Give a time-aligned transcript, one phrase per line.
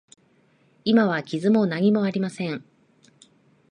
[0.83, 2.63] 今は傷も何もありません。